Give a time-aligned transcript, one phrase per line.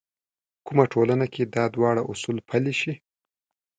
[0.65, 2.93] کومه ټولنه کې دا دواړه اصول پلي شي.